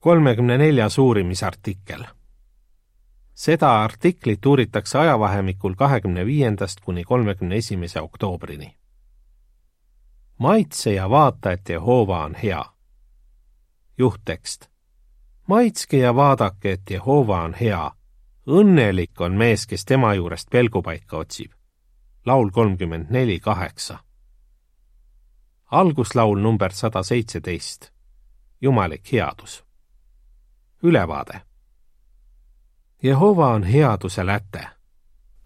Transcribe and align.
kolmekümne 0.00 0.58
neljas 0.58 0.98
uurimisartikkel. 0.98 2.04
seda 3.34 3.82
artiklit 3.82 4.46
uuritakse 4.46 4.98
ajavahemikul 4.98 5.74
kahekümne 5.74 6.26
viiendast 6.26 6.80
kuni 6.80 7.04
kolmekümne 7.04 7.56
esimese 7.56 8.00
oktoobrini. 8.00 8.76
maitse 10.38 10.92
ja 10.92 11.10
vaata, 11.10 11.52
et 11.52 11.68
Jehova 11.68 12.24
on 12.24 12.34
hea. 12.34 12.64
juhttekst. 13.98 14.68
maitske 15.46 15.98
ja 15.98 16.16
vaadake, 16.16 16.72
et 16.72 16.90
Jehova 16.90 17.42
on 17.42 17.54
hea. 17.54 17.92
õnnelik 18.46 19.20
on 19.20 19.32
mees, 19.32 19.66
kes 19.66 19.84
tema 19.84 20.14
juurest 20.14 20.50
pelgupaika 20.50 21.16
otsib. 21.16 21.52
laul 22.26 22.50
kolmkümmend 22.50 23.06
neli 23.10 23.40
kaheksa. 23.40 23.98
alguslaul 25.70 26.38
number 26.38 26.72
sada 26.72 27.02
seitseteist. 27.02 27.90
jumalik 28.60 29.12
headus 29.12 29.67
ülevaade. 30.82 31.40
Jehova 33.02 33.48
on 33.48 33.62
headuse 33.62 34.26
läte. 34.26 34.68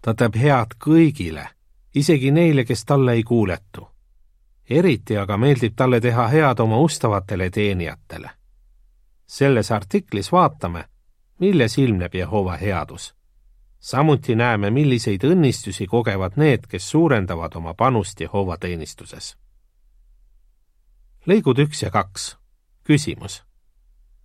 ta 0.01 0.13
teeb 0.13 0.35
head 0.35 0.73
kõigile, 0.85 1.47
isegi 1.95 2.31
neile, 2.31 2.65
kes 2.65 2.85
talle 2.85 3.13
ei 3.13 3.23
kuuletu. 3.23 3.87
eriti 4.69 5.17
aga 5.17 5.37
meeldib 5.37 5.73
talle 5.75 6.01
teha 6.01 6.27
head 6.27 6.59
oma 6.59 6.77
ustavatele 6.77 7.49
teenijatele. 7.49 8.29
selles 9.25 9.71
artiklis 9.71 10.31
vaatame, 10.31 10.85
milles 11.39 11.77
ilmneb 11.77 12.13
Jehova 12.13 12.57
headus. 12.57 13.15
samuti 13.79 14.35
näeme, 14.35 14.69
milliseid 14.69 15.23
õnnistusi 15.23 15.87
kogevad 15.87 16.31
need, 16.35 16.67
kes 16.69 16.91
suurendavad 16.91 17.55
oma 17.55 17.73
panust 17.73 18.19
Jehova 18.19 18.57
teenistuses. 18.57 19.37
lõigud 21.27 21.59
üks 21.59 21.83
ja 21.83 21.91
kaks. 21.91 22.37
küsimus 22.83 23.43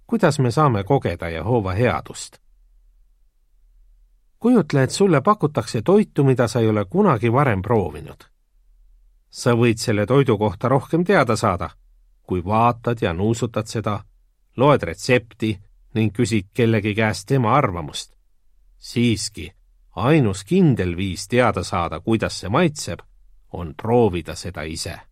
kuidas 0.08 0.38
me 0.38 0.50
saame 0.50 0.84
kogeda 0.84 1.28
Jehova 1.28 1.72
headust? 1.72 2.36
kujutle, 4.38 4.82
et 4.82 4.90
sulle 4.90 5.20
pakutakse 5.20 5.82
toitu, 5.82 6.24
mida 6.24 6.48
sa 6.48 6.60
ei 6.60 6.68
ole 6.68 6.84
kunagi 6.84 7.32
varem 7.32 7.62
proovinud. 7.62 8.24
sa 9.30 9.52
võid 9.52 9.76
selle 9.76 10.06
toidu 10.06 10.38
kohta 10.38 10.68
rohkem 10.68 11.04
teada 11.04 11.36
saada, 11.36 11.70
kui 12.22 12.44
vaatad 12.44 13.02
ja 13.02 13.12
nuusutad 13.12 13.66
seda, 13.66 14.00
loed 14.56 14.82
retsepti 14.82 15.58
ning 15.94 16.16
küsid 16.16 16.48
kellegi 16.54 16.94
käest 16.94 17.26
tema 17.28 17.56
arvamust. 17.56 18.16
siiski, 18.78 19.52
ainus 19.96 20.44
kindel 20.44 20.96
viis 20.96 21.28
teada 21.28 21.64
saada, 21.64 22.00
kuidas 22.00 22.40
see 22.40 22.48
maitseb, 22.48 22.98
on 23.52 23.74
proovida 23.74 24.34
seda 24.34 24.62
ise 24.62 25.07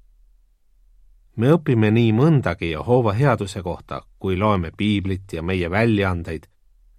me 1.36 1.52
õpime 1.52 1.90
nii 1.92 2.12
mõndagi 2.16 2.70
Jehova 2.70 3.12
headuse 3.12 3.62
kohta, 3.62 4.02
kui 4.18 4.38
loeme 4.38 4.70
piiblit 4.76 5.32
ja 5.32 5.42
meie 5.42 5.70
väljaandeid 5.70 6.48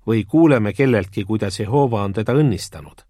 või 0.07 0.23
kuuleme 0.25 0.73
kelleltki, 0.73 1.25
kuidas 1.25 1.59
Jehova 1.59 2.03
on 2.03 2.13
teda 2.13 2.33
õnnistanud. 2.33 3.01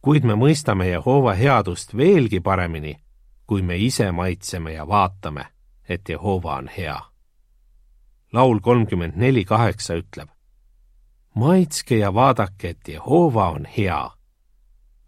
kuid 0.00 0.24
me 0.24 0.34
mõistame 0.34 0.88
Jehova 0.88 1.34
headust 1.34 1.96
veelgi 1.96 2.40
paremini, 2.40 2.96
kui 3.46 3.62
me 3.62 3.76
ise 3.76 4.12
maitseme 4.12 4.72
ja 4.72 4.88
vaatame, 4.88 5.44
et 5.88 6.08
Jehova 6.08 6.56
on 6.56 6.68
hea. 6.68 7.00
laul 8.32 8.60
kolmkümmend 8.60 9.12
neli 9.16 9.44
kaheksa 9.44 9.94
ütleb. 9.94 10.28
maitske 11.34 11.96
ja 11.96 12.14
vaadake, 12.14 12.68
et 12.68 12.88
Jehova 12.88 13.50
on 13.50 13.66
hea. 13.76 14.10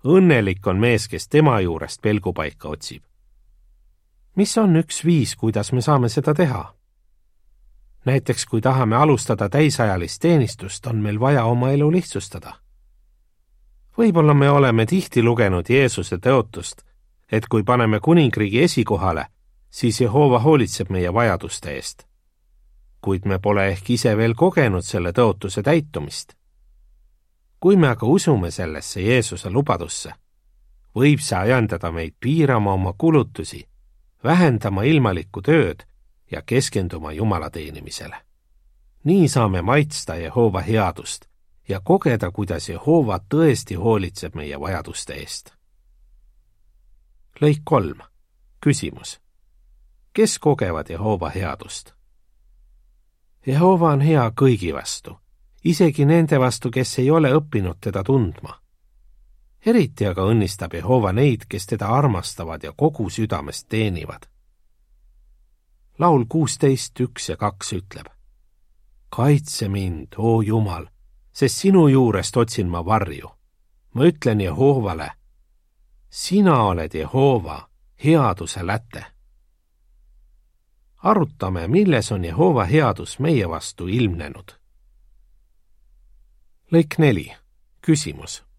õnnelik 0.04 0.66
on 0.66 0.76
mees, 0.76 1.08
kes 1.08 1.28
tema 1.28 1.60
juurest 1.60 2.02
pelgupaika 2.02 2.68
otsib 2.68 3.09
mis 4.36 4.58
on 4.58 4.76
üks 4.76 5.04
viis, 5.04 5.36
kuidas 5.36 5.72
me 5.72 5.80
saame 5.80 6.08
seda 6.08 6.34
teha? 6.34 6.74
näiteks 8.04 8.46
kui 8.46 8.60
tahame 8.60 8.96
alustada 8.96 9.48
täisajalist 9.48 10.22
teenistust, 10.22 10.86
on 10.86 10.96
meil 10.96 11.20
vaja 11.20 11.44
oma 11.44 11.70
elu 11.70 11.92
lihtsustada. 11.92 12.52
võib-olla 13.98 14.34
me 14.34 14.50
oleme 14.50 14.86
tihti 14.86 15.22
lugenud 15.22 15.68
Jeesuse 15.68 16.16
tõotust, 16.16 16.82
et 17.32 17.46
kui 17.46 17.62
paneme 17.62 18.00
kuningriigi 18.00 18.62
esikohale, 18.62 19.26
siis 19.70 20.00
Jehova 20.00 20.38
hoolitseb 20.38 20.90
meie 20.90 21.14
vajaduste 21.14 21.70
eest. 21.70 22.06
kuid 23.00 23.24
me 23.24 23.38
pole 23.38 23.68
ehk 23.68 23.90
ise 23.90 24.16
veel 24.16 24.34
kogenud 24.34 24.82
selle 24.82 25.12
tõotuse 25.12 25.62
täitumist. 25.62 26.34
kui 27.60 27.76
me 27.76 27.88
aga 27.88 28.06
usume 28.06 28.50
sellesse 28.50 29.00
Jeesuse 29.00 29.50
lubadusse, 29.50 30.12
võib 30.94 31.20
see 31.20 31.38
ajendada 31.38 31.92
meid 31.92 32.14
piirama 32.20 32.72
oma 32.72 32.92
kulutusi 32.98 33.69
vähendama 34.24 34.82
ilmalikku 34.82 35.42
tööd 35.42 35.86
ja 36.30 36.42
keskenduma 36.42 37.12
Jumala 37.12 37.50
teenimisele. 37.50 38.16
nii 39.04 39.28
saame 39.28 39.62
maitsta 39.62 40.14
Jehova 40.14 40.60
headust 40.60 41.24
ja 41.68 41.80
kogeda, 41.80 42.30
kuidas 42.30 42.68
Jehova 42.68 43.20
tõesti 43.34 43.74
hoolitseb 43.74 44.34
meie 44.34 44.60
vajaduste 44.60 45.14
eest. 45.14 45.52
lõik 47.40 47.60
kolm. 47.64 47.98
küsimus. 48.60 49.20
kes 50.12 50.38
kogevad 50.38 50.90
Jehova 50.90 51.28
headust? 51.30 51.92
Jehova 53.46 53.90
on 53.90 54.00
hea 54.00 54.32
kõigi 54.40 54.74
vastu, 54.74 55.18
isegi 55.64 56.04
nende 56.04 56.40
vastu, 56.40 56.70
kes 56.70 56.98
ei 56.98 57.10
ole 57.10 57.32
õppinud 57.32 57.76
teda 57.80 58.04
tundma 58.04 58.60
eriti 59.66 60.06
aga 60.06 60.24
õnnistab 60.24 60.74
Jehova 60.74 61.12
neid, 61.12 61.44
kes 61.48 61.66
teda 61.66 61.88
armastavad 61.92 62.62
ja 62.64 62.72
kogu 62.72 63.10
südamest 63.10 63.68
teenivad. 63.68 64.26
laul 65.98 66.24
kuusteist, 66.28 67.00
üks 67.00 67.28
ja 67.28 67.36
kaks 67.36 67.72
ütleb. 67.72 68.06
kaitse 69.08 69.68
mind, 69.68 70.14
oo 70.16 70.42
Jumal, 70.42 70.86
sest 71.32 71.56
sinu 71.56 71.88
juurest 71.88 72.36
otsin 72.36 72.68
ma 72.68 72.84
varju. 72.84 73.30
ma 73.94 74.04
ütlen 74.04 74.40
Jehovale, 74.40 75.12
sina 76.10 76.62
oled 76.62 76.94
Jehova, 76.94 77.68
headuse 78.04 78.66
läte. 78.66 79.04
arutame, 80.96 81.68
milles 81.68 82.12
on 82.12 82.24
Jehova 82.24 82.64
headus 82.64 83.18
meie 83.18 83.48
vastu 83.48 83.86
ilmnenud. 83.86 84.52
lõik 86.72 86.98
neli, 86.98 87.36
küsimus 87.80 88.49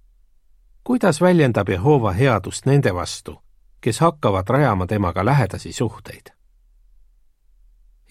kuidas 0.83 1.21
väljendab 1.21 1.69
Jehova 1.69 2.11
headust 2.11 2.65
nende 2.65 2.93
vastu, 2.93 3.41
kes 3.81 3.99
hakkavad 3.99 4.49
rajama 4.49 4.87
temaga 4.87 5.25
lähedasi 5.25 5.73
suhteid? 5.73 6.31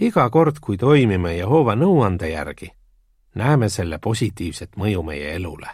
iga 0.00 0.31
kord, 0.31 0.56
kui 0.60 0.76
toimime 0.76 1.34
Jehova 1.36 1.75
nõuande 1.76 2.30
järgi, 2.30 2.70
näeme 3.34 3.69
selle 3.69 3.98
positiivset 3.98 4.76
mõju 4.76 5.03
meie 5.03 5.34
elule. 5.36 5.69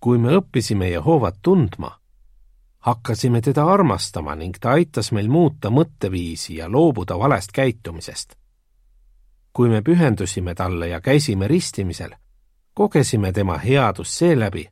kui 0.00 0.18
me 0.18 0.36
õppisime 0.38 0.88
Jehovat 0.90 1.36
tundma, 1.42 2.00
hakkasime 2.78 3.40
teda 3.40 3.64
armastama 3.66 4.34
ning 4.34 4.56
ta 4.60 4.70
aitas 4.70 5.12
meil 5.12 5.28
muuta 5.28 5.70
mõtteviisi 5.70 6.56
ja 6.56 6.72
loobuda 6.72 7.18
valest 7.18 7.52
käitumisest. 7.52 8.36
kui 9.52 9.68
me 9.68 9.80
pühendusime 9.82 10.54
talle 10.54 10.88
ja 10.88 11.00
käisime 11.00 11.48
ristimisel, 11.48 12.10
kogesime 12.74 13.32
tema 13.32 13.58
headust 13.58 14.12
seeläbi, 14.12 14.68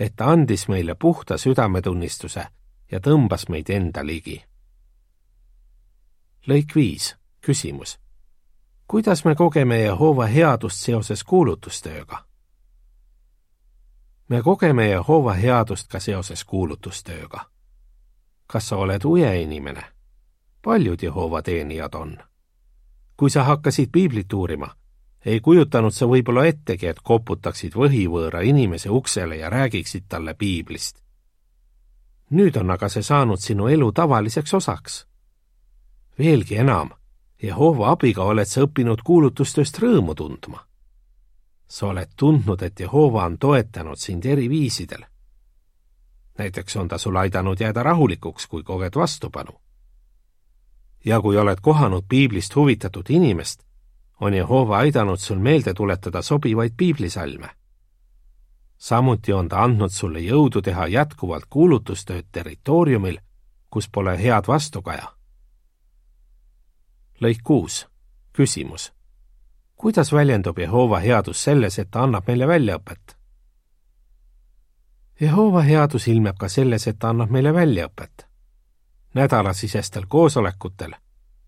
et 0.00 0.16
ta 0.16 0.30
andis 0.30 0.68
meile 0.68 0.94
puhta 0.94 1.38
südametunnistuse 1.38 2.46
ja 2.92 2.98
tõmbas 3.00 3.48
meid 3.48 3.68
enda 3.70 4.06
ligi. 4.06 4.44
lõik 6.48 6.74
viis, 6.74 7.16
küsimus. 7.40 7.98
kuidas 8.86 9.24
me 9.24 9.34
kogeme 9.34 9.80
Jehova 9.80 10.26
headust 10.26 10.76
seoses 10.76 11.24
kuulutustööga? 11.24 12.24
me 14.28 14.42
kogeme 14.42 14.88
Jehova 14.88 15.32
headust 15.32 15.88
ka 15.88 16.00
seoses 16.00 16.44
kuulutustööga. 16.44 17.46
kas 18.46 18.68
sa 18.68 18.76
oled 18.76 19.04
uje 19.04 19.42
inimene? 19.42 19.82
paljud 20.62 21.02
Jehova 21.02 21.42
teenijad 21.42 21.94
on. 21.94 22.18
kui 23.16 23.30
sa 23.30 23.44
hakkasid 23.44 23.88
piiblit 23.92 24.32
uurima, 24.32 24.76
ei 25.24 25.40
kujutanud 25.40 25.92
sa 25.92 26.06
võib-olla 26.08 26.46
ettegi, 26.48 26.86
et 26.86 27.00
koputaksid 27.04 27.74
võhivõõra 27.76 28.40
inimese 28.46 28.90
uksele 28.90 29.36
ja 29.36 29.50
räägiksid 29.50 30.08
talle 30.08 30.34
piiblist. 30.34 31.02
nüüd 32.30 32.56
on 32.56 32.70
aga 32.70 32.88
see 32.88 33.02
saanud 33.02 33.40
sinu 33.40 33.68
elu 33.68 33.92
tavaliseks 33.92 34.54
osaks. 34.54 35.06
veelgi 36.18 36.56
enam, 36.56 36.90
Jehova 37.42 37.90
abiga 37.90 38.22
oled 38.22 38.44
sa 38.44 38.60
õppinud 38.60 39.02
kuulutustööst 39.04 39.78
rõõmu 39.78 40.14
tundma. 40.14 40.66
sa 41.68 41.86
oled 41.86 42.08
tundnud, 42.16 42.62
et 42.62 42.80
Jehova 42.80 43.24
on 43.24 43.38
toetanud 43.38 43.98
sind 43.98 44.24
eri 44.24 44.48
viisidel. 44.48 45.04
näiteks 46.38 46.76
on 46.76 46.88
ta 46.88 46.98
sul 46.98 47.16
aidanud 47.16 47.60
jääda 47.60 47.82
rahulikuks, 47.82 48.46
kui 48.46 48.62
koged 48.62 48.96
vastupanu. 48.96 49.60
ja 51.04 51.20
kui 51.20 51.36
oled 51.36 51.58
kohanud 51.60 52.04
piiblist 52.08 52.56
huvitatud 52.56 53.10
inimest, 53.10 53.69
on 54.20 54.34
Jehova 54.34 54.78
aidanud 54.78 55.18
sul 55.18 55.38
meelde 55.38 55.74
tuletada 55.74 56.22
sobivaid 56.22 56.72
piiblisalme. 56.76 57.50
samuti 58.76 59.32
on 59.32 59.48
ta 59.48 59.62
andnud 59.62 59.90
sulle 59.90 60.20
jõudu 60.20 60.62
teha 60.62 60.86
jätkuvalt 60.86 61.44
kuulutustööd 61.50 62.26
territooriumil, 62.32 63.18
kus 63.70 63.88
pole 63.88 64.22
head 64.22 64.44
vastukaja. 64.48 65.12
lõik 67.20 67.40
kuus, 67.44 67.88
küsimus. 68.32 68.92
kuidas 69.76 70.12
väljendub 70.12 70.58
Jehova 70.58 70.98
headus 70.98 71.42
selles, 71.42 71.78
et 71.78 71.90
ta 71.90 72.02
annab 72.02 72.26
meile 72.26 72.46
väljaõpet? 72.46 73.16
Jehova 75.20 75.60
headus 75.60 76.08
ilmneb 76.08 76.36
ka 76.38 76.48
selles, 76.48 76.86
et 76.86 76.98
ta 76.98 77.08
annab 77.08 77.30
meile 77.30 77.54
väljaõpet. 77.54 78.26
nädalasisestel 79.14 80.06
koosolekutel 80.08 80.94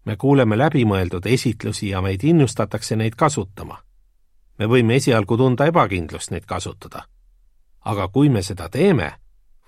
me 0.05 0.17
kuuleme 0.17 0.59
läbimõeldud 0.59 1.27
esitlusi 1.27 1.89
ja 1.89 2.03
meid 2.03 2.25
innustatakse 2.25 2.97
neid 2.97 3.15
kasutama. 3.17 3.79
me 4.59 4.67
võime 4.67 4.95
esialgu 4.95 5.37
tunda 5.37 5.67
ebakindlust 5.67 6.31
neid 6.31 6.45
kasutada. 6.47 7.05
aga 7.85 8.09
kui 8.09 8.29
me 8.29 8.43
seda 8.43 8.69
teeme, 8.69 9.13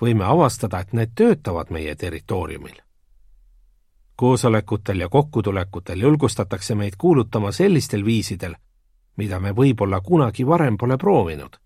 võime 0.00 0.24
avastada, 0.24 0.80
et 0.80 0.92
need 0.92 1.10
töötavad 1.14 1.70
meie 1.70 1.94
territooriumil. 1.94 2.82
koosolekutel 4.16 5.00
ja 5.00 5.08
kokkutulekutel 5.08 6.00
julgustatakse 6.00 6.74
meid 6.74 6.94
kuulutama 6.98 7.52
sellistel 7.52 8.04
viisidel, 8.04 8.54
mida 9.16 9.40
me 9.40 9.50
võib-olla 9.50 10.00
kunagi 10.00 10.46
varem 10.46 10.76
pole 10.76 10.96
proovinud. 10.96 11.56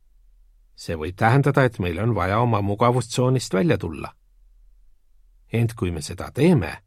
see 0.76 0.96
võib 0.96 1.16
tähendada, 1.16 1.64
et 1.64 1.78
meil 1.78 1.98
on 1.98 2.14
vaja 2.14 2.38
oma 2.38 2.60
mugavustsoonist 2.60 3.54
välja 3.54 3.78
tulla. 3.78 4.12
ent 5.52 5.74
kui 5.74 5.90
me 5.90 6.02
seda 6.02 6.30
teeme, 6.34 6.78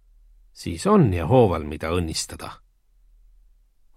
siis 0.53 0.87
on 0.87 1.13
Jehoval, 1.13 1.63
mida 1.63 1.89
õnnistada. 1.89 2.51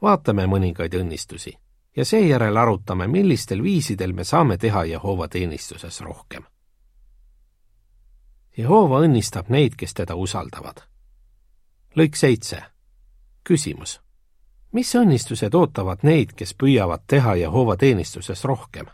vaatame 0.02 0.46
mõningaid 0.46 0.94
õnnistusi 0.94 1.54
ja 1.96 2.04
seejärel 2.04 2.56
arutame, 2.56 3.06
millistel 3.06 3.62
viisidel 3.62 4.12
me 4.12 4.24
saame 4.24 4.58
teha 4.58 4.84
Jehova 4.84 5.28
teenistuses 5.28 6.00
rohkem. 6.00 6.44
Jehova 8.56 9.00
õnnistab 9.00 9.48
neid, 9.48 9.74
kes 9.76 9.94
teda 9.94 10.14
usaldavad. 10.14 10.82
lõik 11.96 12.16
seitse. 12.16 12.62
küsimus. 13.48 14.00
mis 14.72 14.94
õnnistused 14.94 15.54
ootavad 15.54 15.98
neid, 16.02 16.32
kes 16.32 16.54
püüavad 16.54 17.02
teha 17.06 17.34
Jehova 17.34 17.76
teenistuses 17.76 18.44
rohkem? 18.44 18.86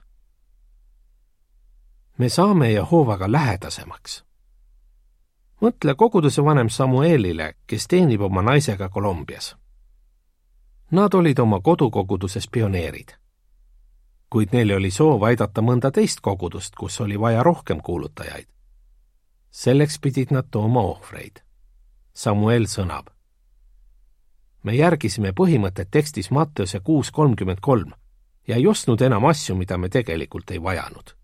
me 2.19 2.29
saame 2.29 2.73
Jehovaga 2.73 3.33
lähedasemaks. 3.33 4.25
Mõtle 5.61 5.95
koguduse 5.95 6.45
vanem 6.45 6.69
Samuelile, 6.69 7.55
kes 7.67 7.89
teenib 7.89 8.21
oma 8.21 8.43
naisega 8.43 8.89
Kolumbias. 8.89 9.57
Nad 10.91 11.15
olid 11.15 11.39
oma 11.39 11.61
kodukoguduses 11.61 12.49
pioneerid. 12.49 13.17
kuid 14.31 14.53
neil 14.53 14.77
oli 14.77 14.91
soov 14.91 15.23
aidata 15.23 15.61
mõnda 15.61 15.91
teist 15.91 16.21
kogudust, 16.21 16.75
kus 16.75 17.01
oli 17.01 17.21
vaja 17.21 17.43
rohkem 17.43 17.81
kuulutajaid 17.83 18.47
selleks 19.51 19.99
pidid 19.99 20.31
nad 20.31 20.47
tooma 20.51 20.81
ohvreid. 20.81 21.43
Samuel 22.15 22.67
sõnab. 22.67 23.11
me 24.63 24.75
järgisime 24.77 25.33
põhimõtet 25.33 25.89
tekstis 25.91 26.31
Matteuse 26.31 26.81
kuus 26.81 27.11
kolmkümmend 27.11 27.61
kolm 27.61 27.93
ja 28.49 28.57
ei 28.57 28.67
ostnud 28.67 29.01
enam 29.01 29.25
asju, 29.25 29.57
mida 29.57 29.79
me 29.79 29.89
tegelikult 29.89 30.51
ei 30.51 30.63
vajanud. 30.63 31.17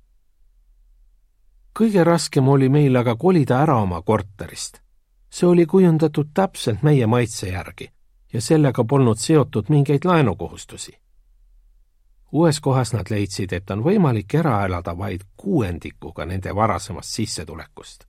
Kõige 1.79 2.05
raskem 2.05 2.49
oli 2.49 2.69
meil 2.69 2.97
aga 2.97 3.17
kolida 3.17 3.61
ära 3.63 3.77
oma 3.77 4.03
korterist. 4.03 4.81
see 5.31 5.47
oli 5.47 5.67
kujundatud 5.67 6.31
täpselt 6.35 6.83
meie 6.83 7.07
maitse 7.07 7.49
järgi 7.49 7.91
ja 8.33 8.41
sellega 8.41 8.85
polnud 8.85 9.19
seotud 9.19 9.69
mingeid 9.69 10.05
laenukohustusi 10.05 10.99
uues 12.33 12.61
kohas 12.61 12.93
nad 12.93 13.11
leidsid, 13.11 13.53
et 13.53 13.71
on 13.71 13.83
võimalik 13.85 14.35
ära 14.35 14.65
elada 14.67 14.99
vaid 14.99 15.23
kuuendikuga 15.37 16.25
nende 16.25 16.55
varasemast 16.55 17.09
sissetulekust 17.09 18.07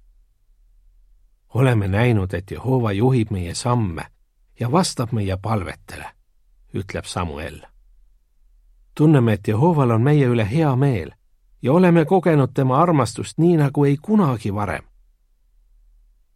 oleme 1.54 1.88
näinud, 1.88 2.34
et 2.34 2.52
Jehova 2.52 2.92
juhib 2.92 3.32
meie 3.32 3.56
samme 3.56 4.06
ja 4.60 4.72
vastab 4.72 5.12
meie 5.12 5.38
palvetele, 5.38 6.06
ütleb 6.76 7.06
Samuel. 7.06 7.62
tunneme, 8.96 9.34
et 9.34 9.48
Jehoval 9.48 9.92
on 9.92 10.02
meie 10.02 10.28
üle 10.28 10.50
hea 10.52 10.76
meel 10.76 11.12
ja 11.62 11.74
oleme 11.74 12.06
kogenud 12.06 12.54
tema 12.54 12.82
armastust 12.82 13.38
nii 13.38 13.58
nagu 13.58 13.86
ei 13.86 13.98
kunagi 13.98 14.54
varem. 14.54 14.84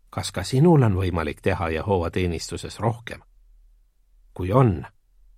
kas 0.09 0.31
ka 0.31 0.43
sinul 0.43 0.83
on 0.83 0.95
võimalik 0.95 1.41
teha 1.41 1.69
Jehova 1.69 2.11
teenistuses 2.11 2.79
rohkem? 2.79 3.21
kui 4.33 4.51
on, 4.51 4.85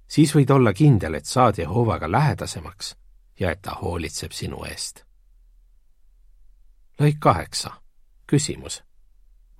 siis 0.08 0.36
võid 0.36 0.52
olla 0.52 0.74
kindel, 0.74 1.14
et 1.14 1.26
saad 1.26 1.58
Jehovaga 1.58 2.12
lähedasemaks 2.12 2.96
ja 3.40 3.52
et 3.52 3.62
ta 3.62 3.72
hoolitseb 3.82 4.32
sinu 4.32 4.66
eest. 4.66 5.06
lõik 7.00 7.20
kaheksa. 7.20 7.72
küsimus 8.28 8.84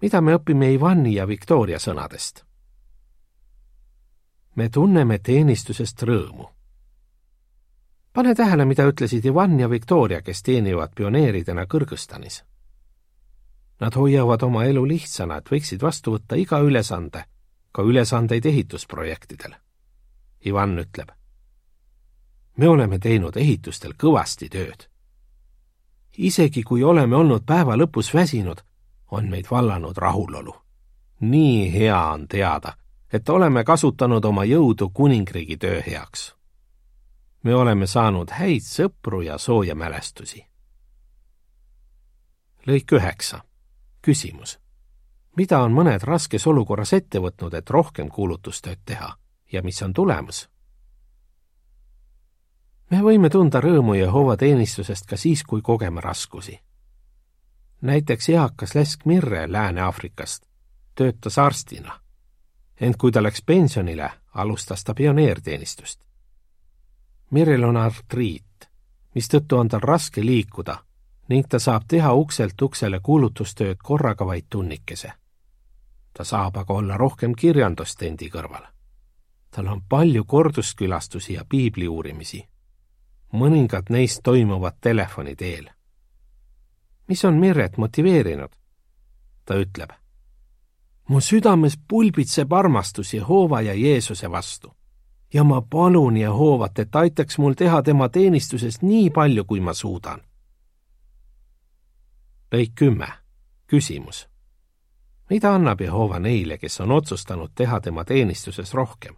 mida 0.04 0.20
me 0.22 0.36
õpime 0.36 0.68
Ivani 0.76 1.16
ja 1.16 1.28
Victoria 1.28 1.80
sõnadest. 1.80 2.44
me 4.56 4.70
tunneme 4.70 5.18
teenistusest 5.20 6.04
rõõmu. 6.04 6.50
Pane 8.14 8.36
tähele, 8.36 8.66
mida 8.66 8.86
ütlesid 8.88 9.26
Ivan 9.26 9.60
ja 9.60 9.70
Victoria, 9.70 10.22
kes 10.22 10.44
teenivad 10.44 10.94
pioneeridena 10.96 11.66
Kõrgõzstanis. 11.66 12.44
Nad 13.80 13.96
hoiavad 13.96 14.44
oma 14.44 14.66
elu 14.66 14.86
lihtsana, 14.88 15.38
et 15.38 15.50
võiksid 15.52 15.82
vastu 15.82 16.14
võtta 16.14 16.38
iga 16.38 16.60
ülesande, 16.62 17.26
ka 17.72 17.82
ülesandeid 17.82 18.46
ehitusprojektidel. 18.46 19.56
Ivan 20.46 20.80
ütleb. 20.80 21.10
me 22.58 22.68
oleme 22.68 23.00
teinud 23.00 23.38
ehitustel 23.38 23.94
kõvasti 23.94 24.50
tööd. 24.50 24.90
isegi 26.18 26.64
kui 26.64 26.84
oleme 26.84 27.16
olnud 27.16 27.46
päeva 27.46 27.76
lõpus 27.76 28.14
väsinud, 28.14 28.62
on 29.12 29.30
meid 29.30 29.48
vallanud 29.52 29.98
rahulolu. 29.98 30.56
nii 31.20 31.74
hea 31.74 32.14
on 32.14 32.28
teada, 32.28 32.74
et 33.14 33.30
oleme 33.30 33.64
kasutanud 33.64 34.26
oma 34.26 34.44
jõudu 34.44 34.90
kuningriigi 34.94 35.58
töö 35.58 35.82
heaks. 35.82 36.36
Me 37.44 37.56
oleme 37.56 37.88
saanud 37.88 38.32
häid 38.32 38.64
sõpru 38.64 39.22
ja 39.22 39.38
sooja 39.38 39.76
mälestusi. 39.76 40.46
lõik 42.68 42.92
üheksa. 42.92 43.44
küsimus. 44.02 44.60
mida 45.38 45.60
on 45.60 45.74
mõned 45.74 46.04
raskes 46.04 46.48
olukorras 46.48 46.94
ette 46.94 47.20
võtnud, 47.20 47.54
et 47.54 47.70
rohkem 47.70 48.10
kuulutustööd 48.10 48.80
teha 48.86 49.18
ja 49.52 49.62
mis 49.62 49.82
on 49.82 49.94
tulemus? 49.94 50.50
me 52.90 53.02
võime 53.02 53.30
tunda 53.30 53.62
rõõmu 53.62 53.94
Jehova 53.94 54.38
teenistusest 54.38 55.06
ka 55.06 55.18
siis, 55.18 55.44
kui 55.44 55.62
kogeme 55.62 56.02
raskusi 56.02 56.60
näiteks 57.84 58.30
eakas 58.30 58.76
Lesk 58.76 59.06
Mirre 59.06 59.52
Lääne-Aafrikast 59.52 60.46
töötas 60.96 61.38
arstina. 61.38 62.00
ent 62.82 62.98
kui 62.98 63.12
ta 63.12 63.24
läks 63.24 63.42
pensionile, 63.46 64.12
alustas 64.34 64.84
ta 64.84 64.94
pioneerteenistust. 64.94 66.04
Mirrel 67.34 67.64
on 67.64 67.78
artriit, 67.78 68.70
mistõttu 69.16 69.58
on 69.58 69.68
tal 69.68 69.82
raske 69.82 70.22
liikuda 70.22 70.78
ning 71.30 71.48
ta 71.50 71.60
saab 71.60 71.88
teha 71.88 72.12
ukselt 72.14 72.62
uksele 72.62 73.00
kuulutustööd 73.00 73.78
korraga 73.84 74.26
vaid 74.26 74.46
tunnikese. 74.50 75.14
ta 76.14 76.24
saab 76.24 76.58
aga 76.58 76.74
olla 76.74 76.98
rohkem 76.98 77.34
kirjandustendi 77.36 78.30
kõrval. 78.30 78.68
tal 79.52 79.68
on 79.68 79.82
palju 79.90 80.24
korduskülastusi 80.26 81.34
ja 81.34 81.46
piibli 81.50 81.88
uurimisi. 81.88 82.48
mõningad 83.34 83.90
neist 83.90 84.20
toimuvad 84.24 84.78
telefoni 84.82 85.36
teel 85.36 85.70
mis 87.08 87.26
on 87.26 87.34
Mirret 87.34 87.78
motiveerinud? 87.78 88.50
ta 89.46 89.56
ütleb. 89.56 89.90
mu 91.10 91.20
südames 91.20 91.78
pulbitseb 91.88 92.54
armastus 92.54 93.14
Jehova 93.14 93.62
ja 93.62 93.74
Jeesuse 93.74 94.32
vastu 94.32 94.76
ja 95.34 95.44
ma 95.44 95.62
palun 95.62 96.18
Jehovat, 96.18 96.80
et 96.80 96.96
aitaks 96.96 97.38
mul 97.38 97.54
teha 97.54 97.82
tema 97.84 98.10
teenistuses 98.10 98.82
nii 98.82 99.10
palju, 99.10 99.46
kui 99.46 99.60
ma 99.60 99.74
suudan. 99.74 100.22
lõik 102.54 102.72
kümme. 102.76 103.08
küsimus. 103.68 104.30
mida 105.30 105.56
annab 105.56 105.82
Jehova 105.82 106.20
neile, 106.20 106.58
kes 106.58 106.80
on 106.80 106.92
otsustanud 106.92 107.52
teha 107.56 107.80
tema 107.82 108.06
teenistuses 108.06 108.74
rohkem? 108.74 109.16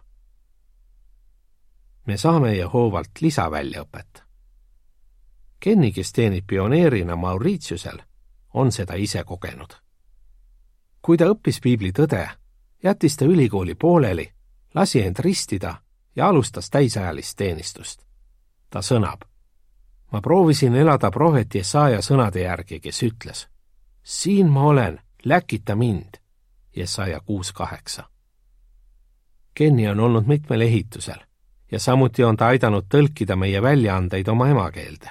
me 2.06 2.16
saame 2.16 2.56
Jehovalt 2.56 3.10
lisaväljaõpet 3.20 4.22
Kenny, 5.60 5.92
kes 5.92 6.12
teenib 6.12 6.44
pioneerina 6.46 7.16
Mauritiusel, 7.16 7.98
on 8.54 8.72
seda 8.72 8.94
ise 8.94 9.24
kogenud. 9.24 9.72
kui 11.02 11.16
ta 11.16 11.24
õppis 11.24 11.60
piibli 11.62 11.92
tõde, 11.92 12.28
jättis 12.82 13.16
ta 13.16 13.24
ülikooli 13.24 13.74
pooleli, 13.74 14.32
lasi 14.74 15.02
end 15.02 15.18
ristida 15.18 15.85
ja 16.16 16.28
alustas 16.28 16.70
täisajalist 16.70 17.36
teenistust. 17.36 18.02
ta 18.70 18.78
sõnab. 18.78 19.24
ma 20.12 20.20
proovisin 20.20 20.74
elada 20.74 21.10
prohvet 21.10 21.54
Jesaja 21.54 21.98
sõnade 21.98 22.40
järgi, 22.40 22.80
kes 22.80 23.02
ütles. 23.02 23.48
siin 24.02 24.50
ma 24.50 24.62
olen, 24.62 25.00
läkita 25.24 25.76
mind. 25.76 26.20
Jesaja 26.76 27.20
kuus 27.20 27.52
kaheksa. 27.52 28.04
Kenny 29.54 29.86
on 29.88 30.00
olnud 30.00 30.26
mitmel 30.26 30.60
ehitusel 30.60 31.20
ja 31.72 31.80
samuti 31.80 32.24
on 32.24 32.36
ta 32.36 32.46
aidanud 32.46 32.84
tõlkida 32.94 33.36
meie 33.36 33.62
väljaandeid 33.62 34.28
oma 34.28 34.48
emakeelde 34.48 35.10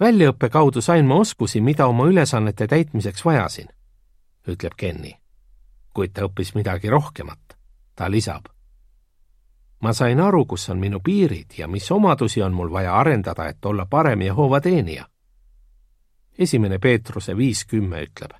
väljaõppe 0.00 0.48
kaudu 0.48 0.80
sain 0.80 1.06
ma 1.06 1.20
oskusi, 1.20 1.60
mida 1.60 1.86
oma 1.86 2.06
ülesannete 2.08 2.66
täitmiseks 2.66 3.24
vajasin, 3.24 3.68
ütleb 4.48 4.76
Kenny. 4.76 5.12
kuid 5.94 6.12
ta 6.14 6.24
õppis 6.24 6.54
midagi 6.54 6.88
rohkemat. 6.88 7.56
ta 7.94 8.10
lisab. 8.10 8.46
Ma 9.80 9.92
sain 9.92 10.20
aru, 10.20 10.44
kus 10.44 10.68
on 10.68 10.78
minu 10.78 11.00
piirid 11.00 11.58
ja 11.58 11.68
mis 11.68 11.90
omadusi 11.90 12.42
on 12.42 12.52
mul 12.52 12.72
vaja 12.72 12.94
arendada, 12.96 13.48
et 13.48 13.64
olla 13.64 13.86
parem 13.86 14.20
Jehova 14.20 14.60
teenija. 14.60 15.08
esimene 16.38 16.78
Peetruse 16.78 17.36
viis 17.36 17.64
kümme 17.64 18.02
ütleb. 18.02 18.30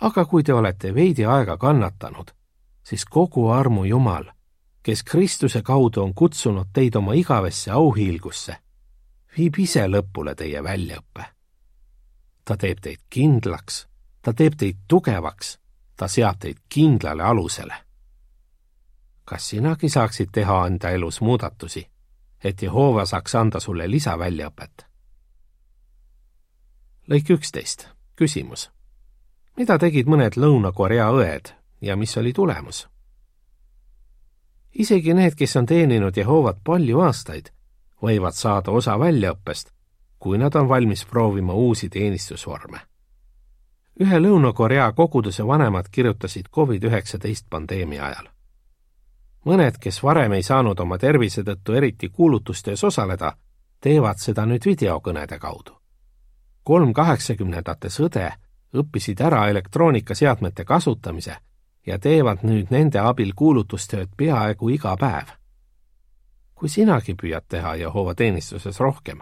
aga 0.00 0.24
kui 0.24 0.42
te 0.42 0.54
olete 0.54 0.94
veidi 0.94 1.24
aega 1.24 1.56
kannatanud, 1.56 2.30
siis 2.82 3.04
kogu 3.04 3.48
armu 3.48 3.84
Jumal, 3.84 4.24
kes 4.82 5.02
Kristuse 5.02 5.62
kaudu 5.62 6.02
on 6.02 6.14
kutsunud 6.14 6.66
teid 6.72 6.94
oma 6.94 7.12
igavesse 7.12 7.70
auhiilgusse, 7.70 8.56
viib 9.38 9.58
ise 9.58 9.86
lõpule 9.86 10.34
teie 10.34 10.62
väljaõppe. 10.62 11.24
ta 12.44 12.56
teeb 12.56 12.80
teid 12.80 13.00
kindlaks, 13.10 13.86
ta 14.22 14.32
teeb 14.32 14.54
teid 14.56 14.76
tugevaks, 14.88 15.58
ta 15.96 16.08
seab 16.08 16.38
teid 16.38 16.58
kindlale 16.68 17.22
alusele 17.22 17.74
kas 19.24 19.48
sinagi 19.48 19.88
saaksid 19.88 20.28
teha 20.32 20.66
enda 20.66 20.90
elus 20.90 21.20
muudatusi, 21.20 21.86
et 22.44 22.62
Jehova 22.62 23.06
saaks 23.06 23.34
anda 23.34 23.60
sulle 23.60 23.90
lisaväljaõpet? 23.90 24.86
lõik 27.10 27.30
üksteist, 27.30 27.88
küsimus. 28.16 28.70
mida 29.56 29.78
tegid 29.78 30.08
mõned 30.08 30.36
Lõuna-Korea 30.36 31.10
õed 31.12 31.52
ja 31.80 31.96
mis 31.96 32.16
oli 32.16 32.32
tulemus? 32.32 32.88
isegi 34.72 35.14
need, 35.14 35.34
kes 35.34 35.56
on 35.56 35.66
teeninud 35.66 36.16
Jehovat 36.16 36.60
palju 36.64 37.00
aastaid, 37.00 37.48
võivad 38.02 38.32
saada 38.32 38.70
osa 38.70 38.98
väljaõppest, 38.98 39.72
kui 40.18 40.38
nad 40.38 40.54
on 40.54 40.68
valmis 40.68 41.04
proovima 41.04 41.52
uusi 41.52 41.88
teenistusvorme. 41.88 42.80
ühe 44.00 44.20
Lõuna-Korea 44.20 44.92
koguduse 44.92 45.46
vanemad 45.46 45.88
kirjutasid 45.90 46.48
Covid-19 46.48 47.48
pandeemia 47.50 48.06
ajal 48.06 48.33
mõned, 49.44 49.78
kes 49.80 50.02
varem 50.02 50.32
ei 50.32 50.42
saanud 50.42 50.80
oma 50.80 50.98
tervise 50.98 51.42
tõttu 51.42 51.74
eriti 51.76 52.08
kuulutustöös 52.08 52.84
osaleda, 52.84 53.32
teevad 53.80 54.18
seda 54.18 54.46
nüüd 54.46 54.64
videokõnede 54.66 55.38
kaudu. 55.38 55.80
kolm 56.64 56.92
kaheksakümnendates 56.92 58.00
õde 58.00 58.32
õppisid 58.74 59.20
ära 59.20 59.48
elektroonikaseadmete 59.48 60.64
kasutamise 60.64 61.36
ja 61.86 61.98
teevad 61.98 62.38
nüüd 62.42 62.70
nende 62.70 62.98
abil 62.98 63.32
kuulutustööd 63.36 64.08
peaaegu 64.16 64.68
iga 64.68 64.96
päev. 64.96 65.28
kui 66.54 66.68
sinagi 66.68 67.14
püüad 67.14 67.44
teha 67.48 67.74
Jehova 67.74 68.14
teenistuses 68.14 68.80
rohkem, 68.80 69.20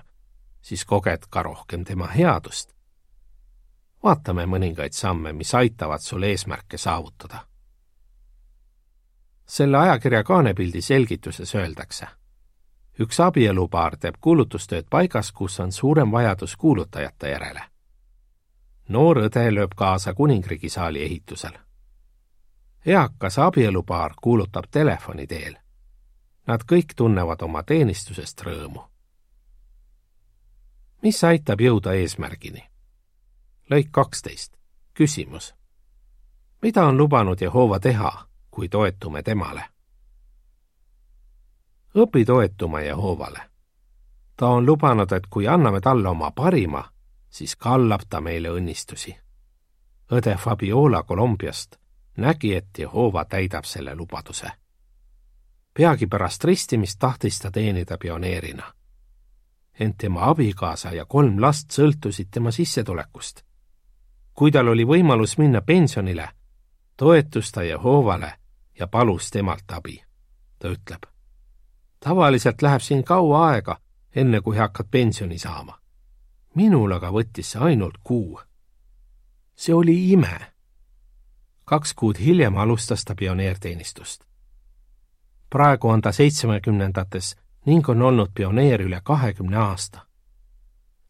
siis 0.61 0.85
koged 0.85 1.27
ka 1.31 1.43
rohkem 1.43 1.85
tema 1.85 2.07
headust. 2.07 2.75
vaatame 4.05 4.47
mõningaid 4.47 4.93
samme, 4.93 5.33
mis 5.33 5.55
aitavad 5.55 6.01
sul 6.01 6.23
eesmärke 6.23 6.79
saavutada 6.79 7.52
selle 9.53 9.79
ajakirja 9.79 10.25
kaanepildi 10.25 10.81
selgituses 10.81 11.55
öeldakse. 11.55 12.07
üks 13.01 13.21
abielupaar 13.21 13.97
teeb 13.97 14.15
kuulutustööd 14.21 14.87
paigas, 14.91 15.33
kus 15.33 15.61
on 15.61 15.73
suurem 15.73 16.13
vajadus 16.13 16.57
kuulutajate 16.57 17.31
järele. 17.31 17.63
noor 18.89 19.19
õde 19.19 19.45
lööb 19.55 19.75
kaasa 19.77 20.15
kuningriigi 20.15 20.69
saali 20.69 21.03
ehitusel. 21.03 21.53
eakas 22.87 23.39
abielupaar 23.39 24.15
kuulutab 24.23 24.65
telefoni 24.71 25.27
teel. 25.27 25.57
Nad 26.47 26.61
kõik 26.73 26.97
tunnevad 26.97 27.43
oma 27.43 27.63
teenistusest 27.63 28.41
rõõmu. 28.41 28.89
mis 31.03 31.25
aitab 31.25 31.61
jõuda 31.61 31.93
eesmärgini? 31.93 32.65
lõik 33.71 33.89
kaksteist, 33.91 34.57
küsimus. 34.95 35.55
mida 36.63 36.87
on 36.87 36.97
lubanud 36.97 37.41
Jehova 37.41 37.81
teha 37.81 38.32
kui 38.53 38.69
toetume 38.69 39.23
temale. 39.23 39.65
õpi 41.97 42.25
toetuma 42.25 42.81
Jehovale. 42.81 43.41
ta 44.37 44.47
on 44.47 44.67
lubanud, 44.67 45.13
et 45.13 45.27
kui 45.27 45.49
anname 45.49 45.81
talle 45.81 46.09
oma 46.09 46.31
parima, 46.31 46.85
siis 47.31 47.57
kallab 47.57 48.01
ta 48.09 48.21
meile 48.21 48.49
õnnistusi. 48.49 49.17
õde 50.13 50.37
Fabiola 50.37 51.03
Kolumbiast 51.03 51.77
nägi, 52.17 52.55
et 52.55 52.79
Jehova 52.79 53.25
täidab 53.25 53.65
selle 53.65 53.95
lubaduse. 53.95 54.51
peagi 55.75 56.07
pärast 56.07 56.45
ristimist 56.45 56.99
tahtis 56.99 57.39
ta 57.39 57.51
teenida 57.51 57.99
pioneerina. 57.99 58.73
ent 59.81 59.97
tema 59.99 60.31
abikaasa 60.31 60.93
ja 60.93 61.05
kolm 61.05 61.41
last 61.41 61.71
sõltusid 61.71 62.29
tema 62.31 62.51
sissetulekust. 62.51 63.43
kui 64.35 64.51
tal 64.51 64.69
oli 64.69 64.85
võimalus 64.85 65.39
minna 65.39 65.61
pensionile, 65.61 66.29
toetus 66.97 67.53
ta 67.53 67.63
Jehovale 67.63 68.42
ja 68.79 68.87
palus 68.87 69.31
temalt 69.31 69.71
abi. 69.73 70.05
ta 70.59 70.69
ütleb. 70.69 71.03
tavaliselt 72.01 72.63
läheb 72.63 72.81
siin 72.81 73.05
kaua 73.05 73.47
aega, 73.49 73.81
enne 74.15 74.41
kui 74.41 74.57
hakkad 74.57 74.87
pensioni 74.91 75.39
saama. 75.39 75.79
minul 76.55 76.93
aga 76.93 77.11
võttis 77.11 77.53
see 77.53 77.61
ainult 77.61 77.99
kuu. 78.05 78.41
see 79.55 79.75
oli 79.75 80.13
ime. 80.13 80.53
kaks 81.65 81.95
kuud 81.95 82.19
hiljem 82.19 82.57
alustas 82.57 83.05
ta 83.05 83.15
pioneerteenistust. 83.15 84.25
praegu 85.51 85.89
on 85.89 86.01
ta 86.01 86.13
seitsmekümnendates 86.13 87.37
ning 87.67 87.89
on 87.89 88.03
olnud 88.03 88.31
pioneer 88.35 88.81
üle 88.81 89.01
kahekümne 89.05 89.57
aasta. 89.57 90.07